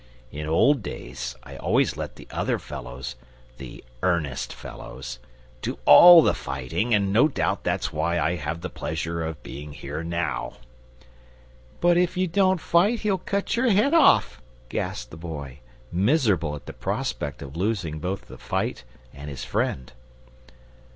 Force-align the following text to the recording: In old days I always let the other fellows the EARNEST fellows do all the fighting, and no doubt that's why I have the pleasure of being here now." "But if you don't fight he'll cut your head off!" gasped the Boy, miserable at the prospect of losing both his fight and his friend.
In 0.31 0.47
old 0.47 0.81
days 0.81 1.35
I 1.43 1.57
always 1.57 1.95
let 1.95 2.15
the 2.15 2.27
other 2.31 2.57
fellows 2.57 3.15
the 3.59 3.83
EARNEST 4.01 4.51
fellows 4.51 5.19
do 5.61 5.77
all 5.85 6.23
the 6.23 6.33
fighting, 6.33 6.91
and 6.95 7.13
no 7.13 7.27
doubt 7.27 7.63
that's 7.63 7.93
why 7.93 8.19
I 8.19 8.35
have 8.37 8.61
the 8.61 8.69
pleasure 8.71 9.23
of 9.23 9.43
being 9.43 9.73
here 9.73 10.03
now." 10.03 10.53
"But 11.81 11.97
if 11.97 12.17
you 12.17 12.25
don't 12.25 12.59
fight 12.59 13.01
he'll 13.01 13.19
cut 13.19 13.55
your 13.55 13.69
head 13.69 13.93
off!" 13.93 14.41
gasped 14.69 15.11
the 15.11 15.17
Boy, 15.17 15.59
miserable 15.91 16.55
at 16.55 16.65
the 16.65 16.73
prospect 16.73 17.43
of 17.43 17.55
losing 17.55 17.99
both 17.99 18.27
his 18.27 18.41
fight 18.41 18.83
and 19.13 19.29
his 19.29 19.45
friend. 19.45 19.93